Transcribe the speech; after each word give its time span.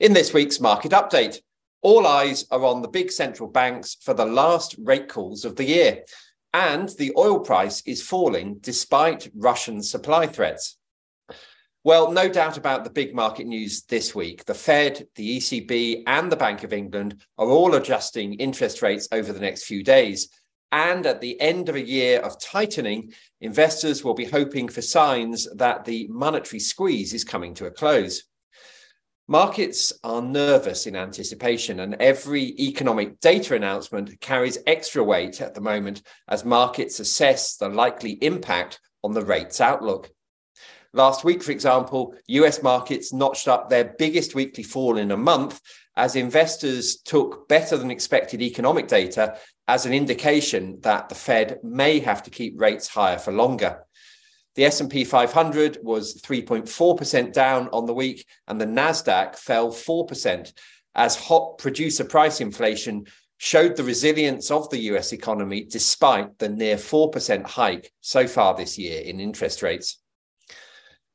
In 0.00 0.12
this 0.12 0.32
week's 0.32 0.60
market 0.60 0.92
update, 0.92 1.40
all 1.82 2.06
eyes 2.06 2.46
are 2.52 2.64
on 2.64 2.82
the 2.82 2.88
big 2.88 3.10
central 3.10 3.48
banks 3.48 3.96
for 4.00 4.14
the 4.14 4.24
last 4.24 4.76
rate 4.78 5.08
calls 5.08 5.44
of 5.44 5.56
the 5.56 5.64
year, 5.64 6.04
and 6.54 6.88
the 6.90 7.12
oil 7.16 7.40
price 7.40 7.82
is 7.84 8.00
falling 8.00 8.58
despite 8.60 9.28
Russian 9.34 9.82
supply 9.82 10.28
threats. 10.28 10.78
Well, 11.82 12.12
no 12.12 12.28
doubt 12.28 12.56
about 12.56 12.84
the 12.84 12.90
big 12.90 13.12
market 13.12 13.48
news 13.48 13.82
this 13.86 14.14
week. 14.14 14.44
The 14.44 14.54
Fed, 14.54 15.08
the 15.16 15.38
ECB, 15.38 16.04
and 16.06 16.30
the 16.30 16.36
Bank 16.36 16.62
of 16.62 16.72
England 16.72 17.20
are 17.36 17.48
all 17.48 17.74
adjusting 17.74 18.34
interest 18.34 18.82
rates 18.82 19.08
over 19.10 19.32
the 19.32 19.40
next 19.40 19.64
few 19.64 19.82
days. 19.82 20.28
And 20.70 21.06
at 21.06 21.20
the 21.20 21.40
end 21.40 21.68
of 21.68 21.74
a 21.74 21.84
year 21.84 22.20
of 22.20 22.40
tightening, 22.40 23.14
investors 23.40 24.04
will 24.04 24.14
be 24.14 24.26
hoping 24.26 24.68
for 24.68 24.80
signs 24.80 25.48
that 25.56 25.84
the 25.84 26.06
monetary 26.08 26.60
squeeze 26.60 27.14
is 27.14 27.24
coming 27.24 27.52
to 27.54 27.66
a 27.66 27.70
close. 27.72 28.22
Markets 29.30 29.92
are 30.04 30.22
nervous 30.22 30.86
in 30.86 30.96
anticipation, 30.96 31.80
and 31.80 31.96
every 32.00 32.44
economic 32.58 33.20
data 33.20 33.54
announcement 33.54 34.18
carries 34.22 34.56
extra 34.66 35.04
weight 35.04 35.42
at 35.42 35.54
the 35.54 35.60
moment 35.60 36.00
as 36.28 36.46
markets 36.46 36.98
assess 36.98 37.58
the 37.58 37.68
likely 37.68 38.12
impact 38.22 38.80
on 39.04 39.12
the 39.12 39.22
rates 39.22 39.60
outlook. 39.60 40.10
Last 40.94 41.24
week, 41.24 41.42
for 41.42 41.52
example, 41.52 42.14
US 42.28 42.62
markets 42.62 43.12
notched 43.12 43.48
up 43.48 43.68
their 43.68 43.92
biggest 43.98 44.34
weekly 44.34 44.64
fall 44.64 44.96
in 44.96 45.10
a 45.10 45.16
month 45.18 45.60
as 45.94 46.16
investors 46.16 46.96
took 46.96 47.46
better 47.50 47.76
than 47.76 47.90
expected 47.90 48.40
economic 48.40 48.88
data 48.88 49.36
as 49.66 49.84
an 49.84 49.92
indication 49.92 50.78
that 50.80 51.10
the 51.10 51.14
Fed 51.14 51.58
may 51.62 51.98
have 51.98 52.22
to 52.22 52.30
keep 52.30 52.58
rates 52.58 52.88
higher 52.88 53.18
for 53.18 53.32
longer. 53.34 53.84
The 54.58 54.64
S&P 54.64 55.04
500 55.04 55.78
was 55.84 56.20
3.4% 56.20 57.32
down 57.32 57.68
on 57.68 57.86
the 57.86 57.94
week 57.94 58.26
and 58.48 58.60
the 58.60 58.66
Nasdaq 58.66 59.36
fell 59.36 59.70
4% 59.70 60.52
as 60.96 61.14
hot 61.14 61.58
producer 61.58 62.04
price 62.04 62.40
inflation 62.40 63.06
showed 63.36 63.76
the 63.76 63.84
resilience 63.84 64.50
of 64.50 64.68
the 64.68 64.80
US 64.90 65.12
economy 65.12 65.62
despite 65.62 66.36
the 66.40 66.48
near 66.48 66.74
4% 66.74 67.46
hike 67.46 67.92
so 68.00 68.26
far 68.26 68.56
this 68.56 68.76
year 68.76 69.00
in 69.00 69.20
interest 69.20 69.62
rates. 69.62 70.00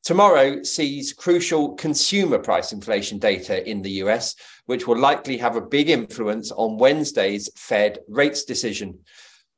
Tomorrow 0.04 0.64
sees 0.64 1.12
crucial 1.12 1.76
consumer 1.76 2.40
price 2.40 2.72
inflation 2.72 3.20
data 3.20 3.70
in 3.70 3.82
the 3.82 4.04
US, 4.04 4.36
which 4.68 4.88
will 4.88 4.98
likely 4.98 5.36
have 5.40 5.58
a 5.58 5.62
big 5.62 5.90
influence 5.90 6.50
on 6.54 6.78
Wednesday's 6.78 7.50
Fed 7.58 8.00
rates 8.08 8.46
decision. 8.46 9.00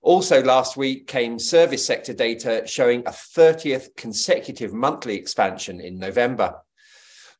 Also, 0.05 0.43
last 0.43 0.77
week 0.77 1.07
came 1.07 1.39
service 1.39 1.83
sector 1.83 2.13
data 2.13 2.61
showing 2.67 2.99
a 3.07 3.11
30th 3.11 3.87
consecutive 3.97 4.71
monthly 4.71 5.15
expansion 5.15 5.81
in 5.81 5.97
November. 5.97 6.53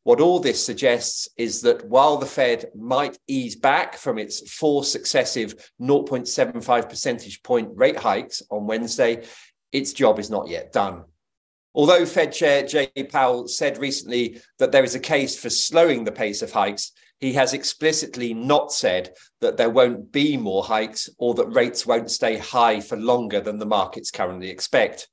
What 0.01 0.19
all 0.19 0.39
this 0.39 0.65
suggests 0.65 1.29
is 1.37 1.61
that 1.61 1.87
while 1.87 2.17
the 2.17 2.25
Fed 2.25 2.71
might 2.73 3.19
ease 3.27 3.55
back 3.55 3.97
from 3.97 4.17
its 4.17 4.51
four 4.51 4.83
successive 4.83 5.71
0.75 5.79 6.89
percentage 6.89 7.43
point 7.43 7.69
rate 7.75 7.99
hikes 7.99 8.41
on 8.49 8.65
Wednesday, 8.65 9.23
its 9.71 9.93
job 9.93 10.17
is 10.17 10.31
not 10.31 10.49
yet 10.49 10.73
done. 10.73 11.03
Although 11.75 12.07
Fed 12.07 12.33
Chair 12.33 12.65
Jay 12.65 12.89
Powell 13.11 13.47
said 13.47 13.77
recently 13.77 14.41
that 14.57 14.71
there 14.71 14.83
is 14.83 14.95
a 14.95 14.99
case 14.99 15.37
for 15.37 15.51
slowing 15.51 16.03
the 16.03 16.11
pace 16.11 16.41
of 16.41 16.51
hikes, 16.51 16.93
he 17.19 17.33
has 17.33 17.53
explicitly 17.53 18.33
not 18.33 18.71
said 18.71 19.11
that 19.41 19.57
there 19.57 19.69
won't 19.69 20.11
be 20.11 20.37
more 20.37 20.63
hikes 20.63 21.09
or 21.17 21.33
that 21.35 21.47
rates 21.47 21.85
won't 21.85 22.11
stay 22.11 22.37
high 22.37 22.79
for 22.79 22.97
longer 22.97 23.39
than 23.39 23.57
the 23.57 23.65
markets 23.65 24.11
currently 24.11 24.49
expect. 24.49 25.07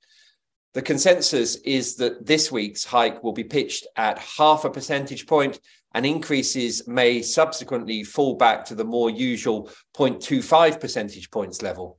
The 0.74 0.82
consensus 0.82 1.56
is 1.56 1.96
that 1.96 2.24
this 2.24 2.50
week's 2.50 2.84
hike 2.84 3.22
will 3.22 3.32
be 3.32 3.44
pitched 3.44 3.86
at 3.96 4.18
half 4.18 4.64
a 4.64 4.70
percentage 4.70 5.26
point, 5.26 5.60
and 5.94 6.06
increases 6.06 6.88
may 6.88 7.20
subsequently 7.20 8.02
fall 8.02 8.36
back 8.36 8.64
to 8.64 8.74
the 8.74 8.84
more 8.84 9.10
usual 9.10 9.68
0.25 9.94 10.80
percentage 10.80 11.30
points 11.30 11.60
level. 11.60 11.98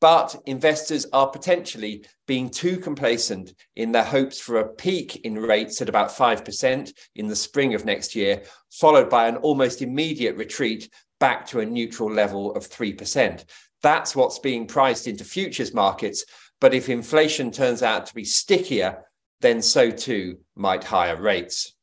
But 0.00 0.36
investors 0.44 1.06
are 1.12 1.28
potentially 1.28 2.04
being 2.26 2.50
too 2.50 2.76
complacent 2.76 3.54
in 3.76 3.92
their 3.92 4.04
hopes 4.04 4.38
for 4.38 4.58
a 4.58 4.68
peak 4.68 5.16
in 5.24 5.38
rates 5.38 5.80
at 5.80 5.88
about 5.88 6.10
5% 6.10 6.92
in 7.14 7.26
the 7.28 7.36
spring 7.36 7.74
of 7.74 7.86
next 7.86 8.14
year, 8.14 8.42
followed 8.70 9.08
by 9.08 9.26
an 9.26 9.36
almost 9.36 9.80
immediate 9.80 10.36
retreat 10.36 10.90
back 11.18 11.46
to 11.46 11.60
a 11.60 11.66
neutral 11.66 12.12
level 12.12 12.54
of 12.54 12.68
3%. 12.68 13.44
That's 13.82 14.14
what's 14.14 14.38
being 14.38 14.66
priced 14.66 15.06
into 15.06 15.24
futures 15.24 15.72
markets. 15.72 16.24
But 16.60 16.74
if 16.74 16.88
inflation 16.88 17.50
turns 17.50 17.82
out 17.82 18.06
to 18.06 18.14
be 18.14 18.24
stickier, 18.24 19.04
then 19.40 19.62
so 19.62 19.90
too 19.90 20.38
might 20.54 20.84
higher 20.84 21.20
rates. 21.20 21.74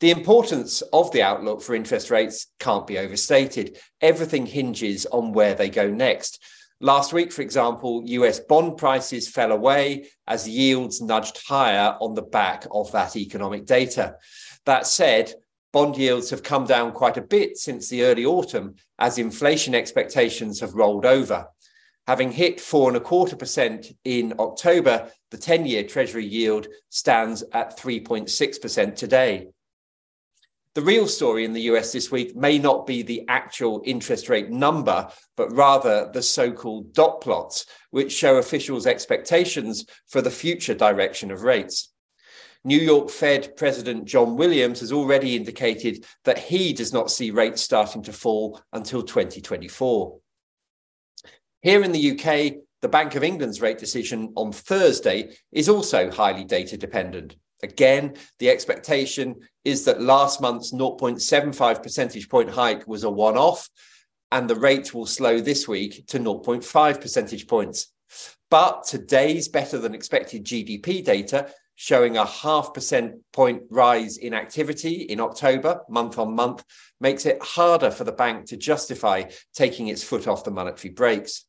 The 0.00 0.10
importance 0.10 0.82
of 0.92 1.10
the 1.12 1.22
outlook 1.22 1.62
for 1.62 1.74
interest 1.74 2.10
rates 2.10 2.48
can't 2.60 2.86
be 2.86 2.98
overstated. 2.98 3.78
Everything 4.02 4.44
hinges 4.44 5.06
on 5.06 5.32
where 5.32 5.54
they 5.54 5.70
go 5.70 5.88
next. 5.88 6.42
Last 6.80 7.14
week, 7.14 7.32
for 7.32 7.40
example, 7.40 8.02
US 8.04 8.38
bond 8.38 8.76
prices 8.76 9.28
fell 9.28 9.52
away 9.52 10.08
as 10.26 10.46
yields 10.46 11.00
nudged 11.00 11.40
higher 11.46 11.96
on 12.00 12.14
the 12.14 12.22
back 12.22 12.66
of 12.70 12.92
that 12.92 13.16
economic 13.16 13.64
data. 13.64 14.16
That 14.66 14.86
said, 14.86 15.32
bond 15.72 15.96
yields 15.96 16.28
have 16.30 16.42
come 16.42 16.66
down 16.66 16.92
quite 16.92 17.16
a 17.16 17.22
bit 17.22 17.56
since 17.56 17.88
the 17.88 18.02
early 18.04 18.26
autumn 18.26 18.74
as 18.98 19.16
inflation 19.16 19.74
expectations 19.74 20.60
have 20.60 20.74
rolled 20.74 21.06
over. 21.06 21.46
Having 22.06 22.32
hit 22.32 22.60
four 22.60 22.88
and 22.88 22.96
a 22.96 23.00
quarter 23.00 23.36
percent 23.36 23.86
in 24.04 24.34
October, 24.38 25.10
the 25.30 25.38
10 25.38 25.64
year 25.64 25.82
Treasury 25.82 26.26
yield 26.26 26.68
stands 26.90 27.42
at 27.52 27.78
3.6% 27.78 28.94
today. 28.94 29.48
The 30.76 30.82
real 30.82 31.08
story 31.08 31.46
in 31.46 31.54
the 31.54 31.70
US 31.72 31.90
this 31.90 32.10
week 32.10 32.36
may 32.36 32.58
not 32.58 32.86
be 32.86 33.00
the 33.00 33.24
actual 33.28 33.80
interest 33.86 34.28
rate 34.28 34.50
number, 34.50 35.08
but 35.34 35.50
rather 35.56 36.10
the 36.12 36.20
so 36.20 36.52
called 36.52 36.92
dot 36.92 37.22
plots, 37.22 37.64
which 37.92 38.12
show 38.12 38.36
officials' 38.36 38.86
expectations 38.86 39.86
for 40.06 40.20
the 40.20 40.30
future 40.30 40.74
direction 40.74 41.30
of 41.30 41.44
rates. 41.44 41.94
New 42.62 42.78
York 42.78 43.08
Fed 43.08 43.56
President 43.56 44.04
John 44.04 44.36
Williams 44.36 44.80
has 44.80 44.92
already 44.92 45.34
indicated 45.34 46.04
that 46.24 46.36
he 46.36 46.74
does 46.74 46.92
not 46.92 47.10
see 47.10 47.30
rates 47.30 47.62
starting 47.62 48.02
to 48.02 48.12
fall 48.12 48.60
until 48.74 49.02
2024. 49.02 50.18
Here 51.62 51.82
in 51.82 51.92
the 51.92 52.10
UK, 52.10 52.56
the 52.82 52.88
Bank 52.90 53.14
of 53.14 53.24
England's 53.24 53.62
rate 53.62 53.78
decision 53.78 54.34
on 54.36 54.52
Thursday 54.52 55.38
is 55.52 55.70
also 55.70 56.10
highly 56.10 56.44
data 56.44 56.76
dependent. 56.76 57.34
Again, 57.66 58.14
the 58.38 58.48
expectation 58.48 59.34
is 59.64 59.84
that 59.86 60.00
last 60.00 60.40
month's 60.40 60.72
0.75 60.72 61.82
percentage 61.82 62.28
point 62.28 62.48
hike 62.48 62.86
was 62.86 63.02
a 63.02 63.10
one 63.10 63.36
off, 63.36 63.68
and 64.30 64.48
the 64.48 64.54
rate 64.54 64.94
will 64.94 65.06
slow 65.06 65.40
this 65.40 65.66
week 65.66 66.06
to 66.06 66.20
0.5 66.20 67.00
percentage 67.00 67.48
points. 67.48 67.92
But 68.50 68.84
today's 68.84 69.48
better 69.48 69.78
than 69.78 69.94
expected 69.94 70.44
GDP 70.44 71.04
data 71.04 71.48
showing 71.74 72.16
a 72.16 72.24
half 72.24 72.72
percent 72.72 73.16
point 73.32 73.62
rise 73.68 74.16
in 74.16 74.32
activity 74.32 75.02
in 75.02 75.18
October, 75.20 75.80
month 75.88 76.20
on 76.20 76.36
month, 76.36 76.64
makes 77.00 77.26
it 77.26 77.42
harder 77.42 77.90
for 77.90 78.04
the 78.04 78.12
bank 78.12 78.46
to 78.46 78.56
justify 78.56 79.24
taking 79.54 79.88
its 79.88 80.04
foot 80.04 80.28
off 80.28 80.44
the 80.44 80.52
monetary 80.52 80.94
brakes. 80.94 81.44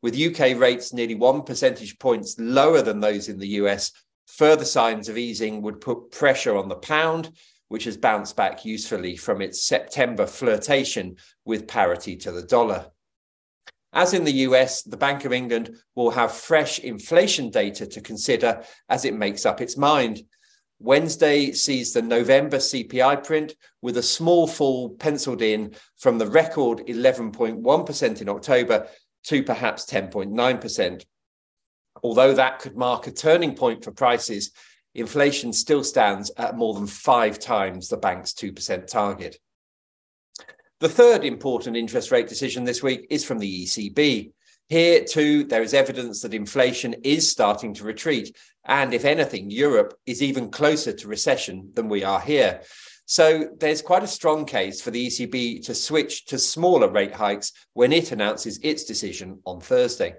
With 0.00 0.18
UK 0.18 0.56
rates 0.56 0.92
nearly 0.92 1.16
one 1.16 1.42
percentage 1.42 1.98
points 1.98 2.36
lower 2.38 2.82
than 2.82 3.00
those 3.00 3.28
in 3.28 3.38
the 3.38 3.48
US, 3.62 3.92
Further 4.36 4.64
signs 4.64 5.08
of 5.08 5.18
easing 5.18 5.60
would 5.62 5.80
put 5.80 6.10
pressure 6.10 6.56
on 6.56 6.68
the 6.68 6.76
pound, 6.76 7.32
which 7.68 7.84
has 7.84 7.96
bounced 7.96 8.36
back 8.36 8.64
usefully 8.64 9.16
from 9.16 9.42
its 9.42 9.64
September 9.64 10.26
flirtation 10.26 11.16
with 11.44 11.68
parity 11.68 12.16
to 12.16 12.32
the 12.32 12.42
dollar. 12.42 12.90
As 13.92 14.14
in 14.14 14.24
the 14.24 14.46
US, 14.48 14.82
the 14.82 14.96
Bank 14.96 15.24
of 15.24 15.32
England 15.32 15.76
will 15.94 16.10
have 16.10 16.32
fresh 16.32 16.78
inflation 16.78 17.50
data 17.50 17.86
to 17.86 18.00
consider 18.00 18.62
as 18.88 19.04
it 19.04 19.14
makes 19.14 19.44
up 19.44 19.60
its 19.60 19.76
mind. 19.76 20.22
Wednesday 20.78 21.52
sees 21.52 21.92
the 21.92 22.00
November 22.00 22.58
CPI 22.58 23.24
print 23.24 23.54
with 23.82 23.96
a 23.98 24.02
small 24.02 24.46
fall 24.46 24.90
penciled 24.90 25.42
in 25.42 25.74
from 25.98 26.18
the 26.18 26.26
record 26.26 26.78
11.1% 26.86 28.20
in 28.20 28.28
October 28.28 28.86
to 29.24 29.42
perhaps 29.42 29.84
10.9%. 29.84 31.04
Although 32.02 32.34
that 32.34 32.58
could 32.60 32.76
mark 32.76 33.06
a 33.06 33.12
turning 33.12 33.54
point 33.54 33.84
for 33.84 33.92
prices, 33.92 34.52
inflation 34.94 35.52
still 35.52 35.84
stands 35.84 36.30
at 36.36 36.56
more 36.56 36.74
than 36.74 36.86
five 36.86 37.38
times 37.38 37.88
the 37.88 37.96
bank's 37.96 38.32
2% 38.32 38.86
target. 38.86 39.38
The 40.80 40.88
third 40.88 41.24
important 41.24 41.76
interest 41.76 42.10
rate 42.10 42.28
decision 42.28 42.64
this 42.64 42.82
week 42.82 43.06
is 43.10 43.24
from 43.24 43.38
the 43.38 43.64
ECB. 43.64 44.32
Here, 44.68 45.04
too, 45.04 45.44
there 45.44 45.62
is 45.62 45.74
evidence 45.74 46.22
that 46.22 46.32
inflation 46.32 46.94
is 47.04 47.30
starting 47.30 47.74
to 47.74 47.84
retreat. 47.84 48.36
And 48.64 48.94
if 48.94 49.04
anything, 49.04 49.50
Europe 49.50 49.94
is 50.06 50.22
even 50.22 50.50
closer 50.50 50.92
to 50.92 51.08
recession 51.08 51.70
than 51.74 51.88
we 51.88 52.04
are 52.04 52.20
here. 52.20 52.62
So 53.04 53.48
there's 53.58 53.82
quite 53.82 54.04
a 54.04 54.06
strong 54.06 54.46
case 54.46 54.80
for 54.80 54.92
the 54.92 55.08
ECB 55.08 55.64
to 55.66 55.74
switch 55.74 56.26
to 56.26 56.38
smaller 56.38 56.88
rate 56.88 57.14
hikes 57.14 57.52
when 57.72 57.92
it 57.92 58.12
announces 58.12 58.60
its 58.62 58.84
decision 58.84 59.40
on 59.44 59.60
Thursday. 59.60 60.14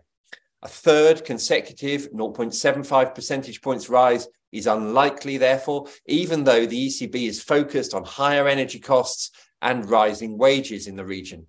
A 0.63 0.67
third 0.67 1.25
consecutive 1.25 2.11
0.75 2.11 3.15
percentage 3.15 3.61
points 3.61 3.89
rise 3.89 4.27
is 4.51 4.67
unlikely, 4.67 5.37
therefore, 5.37 5.87
even 6.05 6.43
though 6.43 6.65
the 6.67 6.87
ECB 6.87 7.27
is 7.27 7.41
focused 7.41 7.95
on 7.95 8.03
higher 8.03 8.47
energy 8.47 8.79
costs 8.79 9.31
and 9.61 9.89
rising 9.89 10.37
wages 10.37 10.85
in 10.85 10.95
the 10.95 11.05
region. 11.05 11.47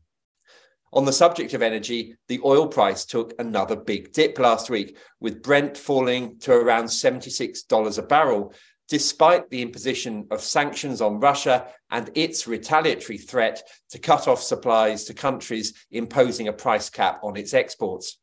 On 0.95 1.05
the 1.05 1.13
subject 1.13 1.53
of 1.53 1.63
energy, 1.63 2.17
the 2.29 2.41
oil 2.45 2.69
price 2.69 3.05
took 3.05 3.35
another 3.39 3.77
big 3.77 4.13
dip 4.13 4.39
last 4.39 4.71
week, 4.71 4.97
with 5.21 5.43
Brent 5.43 5.77
falling 5.77 6.39
to 6.41 6.53
around 6.53 6.85
$76 6.85 7.99
a 7.99 8.03
barrel, 8.03 8.55
despite 8.89 9.49
the 9.49 9.63
imposition 9.63 10.27
of 10.31 10.41
sanctions 10.41 11.01
on 11.01 11.21
Russia 11.21 11.67
and 11.91 12.11
its 12.15 12.47
retaliatory 12.47 13.17
threat 13.17 13.63
to 13.91 13.99
cut 13.99 14.29
off 14.29 14.43
supplies 14.43 15.05
to 15.05 15.15
countries 15.15 15.87
imposing 15.91 16.49
a 16.49 16.53
price 16.53 16.91
cap 16.91 17.21
on 17.23 17.37
its 17.37 17.55
exports. 17.55 18.19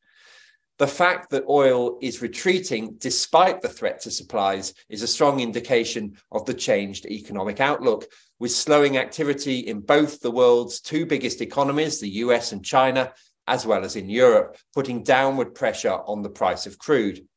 The 0.79 0.87
fact 0.87 1.31
that 1.31 1.43
oil 1.49 1.97
is 2.01 2.21
retreating 2.21 2.95
despite 2.99 3.61
the 3.61 3.67
threat 3.67 3.99
to 4.01 4.11
supplies 4.11 4.73
is 4.87 5.01
a 5.01 5.07
strong 5.07 5.41
indication 5.41 6.15
of 6.31 6.45
the 6.45 6.53
changed 6.53 7.05
economic 7.05 7.59
outlook, 7.59 8.05
with 8.39 8.51
slowing 8.51 8.97
activity 8.97 9.59
in 9.59 9.81
both 9.81 10.21
the 10.21 10.31
world's 10.31 10.79
two 10.79 11.05
biggest 11.05 11.41
economies, 11.41 11.99
the 11.99 12.09
US 12.23 12.53
and 12.53 12.63
China, 12.63 13.11
as 13.45 13.65
well 13.65 13.83
as 13.83 13.97
in 13.97 14.09
Europe, 14.09 14.55
putting 14.73 15.03
downward 15.03 15.53
pressure 15.53 15.99
on 16.05 16.21
the 16.21 16.29
price 16.29 16.65
of 16.65 16.79
crude. 16.79 17.27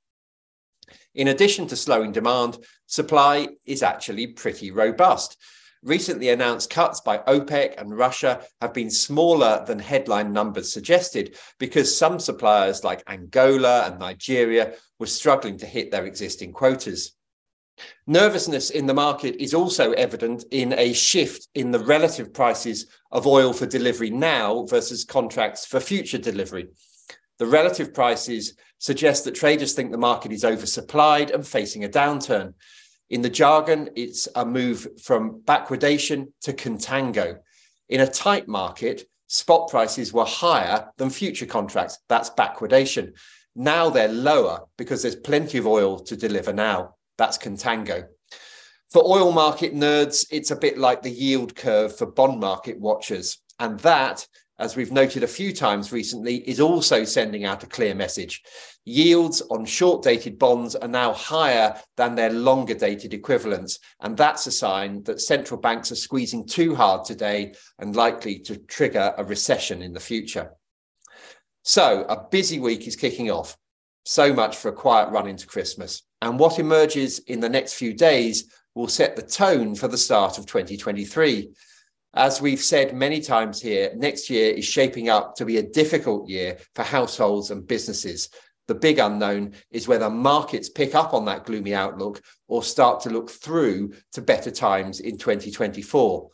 In 1.17 1.27
addition 1.27 1.67
to 1.67 1.77
slowing 1.77 2.12
demand, 2.12 2.59
supply 2.87 3.49
is 3.65 3.83
actually 3.83 4.29
pretty 4.29 4.71
robust. 4.71 5.37
Recently 5.84 6.29
announced 6.29 6.70
cuts 6.70 7.00
by 7.00 7.19
OPEC 7.19 7.75
and 7.76 7.96
Russia 7.96 8.40
have 8.61 8.73
been 8.73 8.90
smaller 8.90 9.64
than 9.67 9.81
headline 9.81 10.32
numbers 10.32 10.73
suggested 10.73 11.37
because 11.58 11.96
some 11.96 12.20
suppliers 12.20 12.84
like 12.84 13.02
Angola 13.08 13.87
and 13.87 13.99
Nigeria 13.99 14.75
were 15.00 15.06
struggling 15.06 15.58
to 15.58 15.67
hit 15.67 15.90
their 15.90 16.06
existing 16.06 16.52
quotas. 16.52 17.17
Nervousness 18.06 18.70
in 18.70 18.87
the 18.87 18.94
market 18.94 19.43
is 19.43 19.55
also 19.55 19.90
evident 19.93 20.44
in 20.52 20.73
a 20.75 20.93
shift 20.93 21.49
in 21.55 21.73
the 21.73 21.81
relative 21.81 22.32
prices 22.32 22.87
of 23.11 23.26
oil 23.26 23.52
for 23.52 23.67
delivery 23.67 24.11
now 24.11 24.64
versus 24.67 25.05
contracts 25.05 25.67
for 25.67 25.81
future 25.81 26.19
delivery. 26.19 26.69
The 27.38 27.46
relative 27.46 27.93
prices 27.93 28.55
suggest 28.79 29.25
that 29.25 29.34
traders 29.34 29.73
think 29.73 29.90
the 29.90 29.99
market 29.99 30.31
is 30.31 30.44
oversupplied 30.44 31.34
and 31.34 31.44
facing 31.44 31.84
a 31.84 31.88
downturn. 31.88 32.55
In 33.11 33.23
the 33.23 33.31
jargon, 33.31 33.91
it's 33.95 34.29
a 34.35 34.45
move 34.45 34.89
from 35.03 35.43
backwardation 35.43 36.33
to 36.43 36.53
contango. 36.53 37.39
In 37.89 38.01
a 38.01 38.07
tight 38.07 38.49
market, 38.49 39.05
spot 39.27 39.69
prices 39.71 40.13
were 40.13 40.25
higher 40.25 40.89
than 40.97 41.11
future 41.11 41.47
contracts. 41.47 41.99
That's 42.09 42.31
backwardation. 42.31 43.13
Now 43.55 43.91
they're 43.91 44.09
lower 44.09 44.61
because 44.79 45.03
there's 45.03 45.17
plenty 45.17 45.59
of 45.59 45.67
oil 45.67 45.99
to 46.01 46.17
deliver 46.17 46.53
now. 46.53 46.95
That's 47.19 47.37
contango. 47.37 48.07
For 48.91 49.03
oil 49.05 49.33
market 49.33 49.75
nerds, 49.75 50.27
it's 50.31 50.51
a 50.51 50.57
bit 50.57 50.77
like 50.79 51.03
the 51.03 51.11
yield 51.11 51.55
curve 51.55 51.97
for 51.97 52.07
bond 52.07 52.41
market 52.41 52.79
watchers. 52.79 53.39
And 53.59 53.81
that, 53.81 54.27
as 54.62 54.76
we've 54.76 54.93
noted 54.93 55.25
a 55.25 55.29
few 55.29 55.53
times 55.53 55.91
recently, 55.91 56.37
is 56.49 56.61
also 56.61 57.05
sending 57.05 57.44
out 57.44 57.64
a 57.64 57.67
clear 57.67 57.97
message. 57.97 58.43
Yields 58.85 59.43
on 59.50 59.64
short 59.64 60.05
dated 60.05 60.38
bonds 60.38 60.76
are 60.76 60.88
now 60.88 61.12
higher 61.12 61.75
than 61.97 62.14
their 62.14 62.31
longer 62.32 62.75
dated 62.75 63.12
equivalents. 63.12 63.81
And 64.00 64.17
that's 64.17 64.47
a 64.47 64.53
sign 64.53 65.03
that 65.03 65.20
central 65.20 65.61
banks 65.61 65.91
are 65.91 65.97
squeezing 65.97 66.47
too 66.47 66.76
hard 66.76 67.05
today 67.05 67.55
and 67.81 67.97
likely 67.97 68.38
to 68.41 68.56
trigger 68.56 69.12
a 69.19 69.25
recession 69.25 69.82
in 69.82 69.93
the 69.93 70.00
future. 70.00 70.53
So, 71.65 72.05
a 72.08 72.29
busy 72.31 72.61
week 72.61 72.87
is 72.87 72.97
kicking 72.97 73.31
off. 73.32 73.56
So 74.05 74.32
much 74.32 74.56
for 74.56 74.69
a 74.69 74.73
quiet 74.73 75.11
run 75.11 75.29
into 75.29 75.47
Christmas. 75.47 76.03
And 76.20 76.38
what 76.38 76.61
emerges 76.61 77.19
in 77.20 77.41
the 77.41 77.49
next 77.49 77.75
few 77.75 77.94
days 77.94 78.53
will 78.76 78.88
set 78.88 79.17
the 79.17 79.23
tone 79.23 79.75
for 79.75 79.88
the 79.88 79.99
start 79.99 80.38
of 80.38 80.47
2023. 80.47 81.50
As 82.14 82.43
we've 82.43 82.61
said 82.61 82.94
many 82.94 83.23
times 83.23 83.61
here, 83.61 83.93
next 83.97 84.29
year 84.29 84.53
is 84.53 84.67
shaping 84.67 85.09
up 85.09 85.35
to 85.37 85.47
be 85.47 85.56
a 85.56 85.62
difficult 85.62 86.29
year 86.29 86.59
for 86.75 86.82
households 86.82 87.50
and 87.50 87.67
businesses. 87.67 88.29
The 88.69 88.75
big 88.75 88.99
unknown 88.99 89.55
is 89.70 89.88
whether 89.88 90.11
markets 90.11 90.69
pick 90.69 90.94
up 90.94 91.14
on 91.14 91.25
that 91.25 91.47
gloomy 91.47 91.75
outlook 91.75 92.20
or 92.49 92.62
start 92.62 93.00
to 93.03 93.11
look 93.11 93.31
through 93.31 93.94
to 94.12 94.20
better 94.20 94.50
times 94.50 95.00
in 95.00 95.17
2024. 95.17 96.29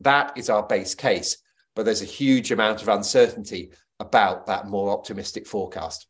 That 0.00 0.32
is 0.36 0.48
our 0.48 0.64
base 0.64 0.94
case, 0.94 1.38
but 1.74 1.84
there's 1.84 2.02
a 2.02 2.06
huge 2.06 2.52
amount 2.52 2.82
of 2.82 2.88
uncertainty 2.88 3.72
about 3.98 4.46
that 4.46 4.68
more 4.68 4.90
optimistic 4.90 5.46
forecast. 5.46 6.06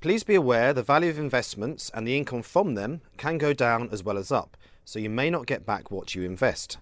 Please 0.00 0.24
be 0.24 0.34
aware 0.34 0.72
the 0.72 0.82
value 0.82 1.10
of 1.10 1.18
investments 1.18 1.90
and 1.92 2.06
the 2.06 2.16
income 2.16 2.40
from 2.40 2.74
them 2.74 3.02
can 3.18 3.36
go 3.36 3.52
down 3.52 3.90
as 3.92 4.02
well 4.02 4.16
as 4.16 4.32
up, 4.32 4.56
so 4.82 4.98
you 4.98 5.10
may 5.10 5.28
not 5.28 5.46
get 5.46 5.66
back 5.66 5.90
what 5.90 6.14
you 6.14 6.22
invest. 6.22 6.78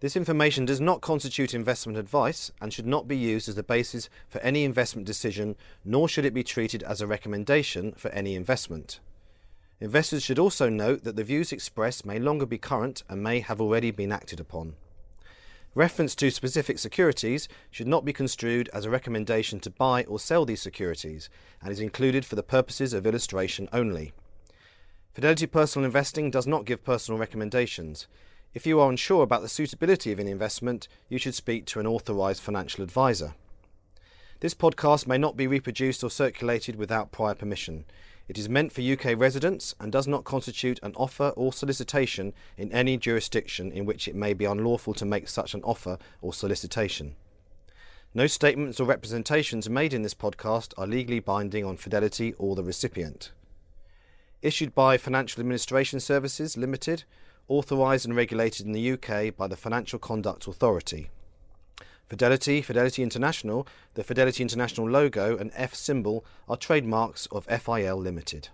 This 0.00 0.16
information 0.16 0.64
does 0.64 0.80
not 0.80 1.00
constitute 1.00 1.54
investment 1.54 1.96
advice 1.96 2.50
and 2.60 2.72
should 2.72 2.86
not 2.86 3.06
be 3.06 3.16
used 3.16 3.48
as 3.48 3.54
the 3.54 3.62
basis 3.62 4.08
for 4.28 4.40
any 4.40 4.64
investment 4.64 5.06
decision, 5.06 5.54
nor 5.84 6.08
should 6.08 6.24
it 6.24 6.34
be 6.34 6.42
treated 6.42 6.82
as 6.82 7.00
a 7.00 7.06
recommendation 7.06 7.92
for 7.92 8.10
any 8.10 8.34
investment. 8.34 8.98
Investors 9.80 10.24
should 10.24 10.40
also 10.40 10.68
note 10.68 11.04
that 11.04 11.14
the 11.14 11.22
views 11.22 11.52
expressed 11.52 12.04
may 12.04 12.18
longer 12.18 12.46
be 12.46 12.58
current 12.58 13.04
and 13.08 13.22
may 13.22 13.38
have 13.38 13.60
already 13.60 13.92
been 13.92 14.10
acted 14.10 14.40
upon. 14.40 14.74
Reference 15.78 16.16
to 16.16 16.32
specific 16.32 16.76
securities 16.76 17.48
should 17.70 17.86
not 17.86 18.04
be 18.04 18.12
construed 18.12 18.68
as 18.72 18.84
a 18.84 18.90
recommendation 18.90 19.60
to 19.60 19.70
buy 19.70 20.02
or 20.06 20.18
sell 20.18 20.44
these 20.44 20.60
securities 20.60 21.30
and 21.62 21.70
is 21.70 21.78
included 21.78 22.24
for 22.24 22.34
the 22.34 22.42
purposes 22.42 22.92
of 22.92 23.06
illustration 23.06 23.68
only. 23.72 24.12
Fidelity 25.12 25.46
Personal 25.46 25.86
Investing 25.86 26.32
does 26.32 26.48
not 26.48 26.64
give 26.64 26.82
personal 26.82 27.16
recommendations. 27.20 28.08
If 28.54 28.66
you 28.66 28.80
are 28.80 28.90
unsure 28.90 29.22
about 29.22 29.42
the 29.42 29.48
suitability 29.48 30.10
of 30.10 30.18
an 30.18 30.26
investment, 30.26 30.88
you 31.08 31.16
should 31.16 31.36
speak 31.36 31.64
to 31.66 31.78
an 31.78 31.86
authorized 31.86 32.42
financial 32.42 32.82
advisor. 32.82 33.34
This 34.40 34.54
podcast 34.54 35.06
may 35.06 35.16
not 35.16 35.36
be 35.36 35.46
reproduced 35.46 36.02
or 36.02 36.10
circulated 36.10 36.74
without 36.74 37.12
prior 37.12 37.36
permission. 37.36 37.84
It 38.28 38.36
is 38.36 38.48
meant 38.48 38.72
for 38.72 38.82
UK 38.82 39.18
residents 39.18 39.74
and 39.80 39.90
does 39.90 40.06
not 40.06 40.24
constitute 40.24 40.78
an 40.82 40.92
offer 40.96 41.32
or 41.34 41.50
solicitation 41.50 42.34
in 42.58 42.70
any 42.72 42.98
jurisdiction 42.98 43.72
in 43.72 43.86
which 43.86 44.06
it 44.06 44.14
may 44.14 44.34
be 44.34 44.44
unlawful 44.44 44.92
to 44.94 45.06
make 45.06 45.28
such 45.28 45.54
an 45.54 45.62
offer 45.62 45.98
or 46.20 46.34
solicitation. 46.34 47.16
No 48.12 48.26
statements 48.26 48.80
or 48.80 48.84
representations 48.84 49.70
made 49.70 49.94
in 49.94 50.02
this 50.02 50.14
podcast 50.14 50.74
are 50.76 50.86
legally 50.86 51.20
binding 51.20 51.64
on 51.64 51.78
Fidelity 51.78 52.34
or 52.38 52.54
the 52.54 52.62
recipient. 52.62 53.32
Issued 54.42 54.74
by 54.74 54.98
Financial 54.98 55.40
Administration 55.40 55.98
Services 55.98 56.56
Limited, 56.56 57.04
authorised 57.48 58.04
and 58.04 58.14
regulated 58.14 58.66
in 58.66 58.72
the 58.72 58.92
UK 58.92 59.34
by 59.34 59.46
the 59.46 59.56
Financial 59.56 59.98
Conduct 59.98 60.46
Authority. 60.46 61.10
Fidelity, 62.08 62.62
Fidelity 62.62 63.02
International, 63.02 63.66
the 63.94 64.02
Fidelity 64.02 64.42
International 64.42 64.88
logo, 64.88 65.36
and 65.36 65.50
F 65.54 65.74
symbol 65.74 66.24
are 66.48 66.56
trademarks 66.56 67.26
of 67.26 67.44
FIL 67.44 67.96
Limited. 67.96 68.48